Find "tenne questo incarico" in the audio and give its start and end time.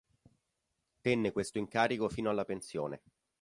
1.01-2.09